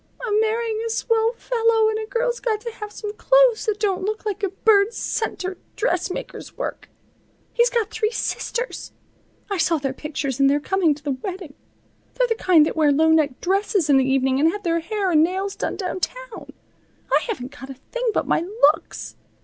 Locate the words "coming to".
10.59-11.03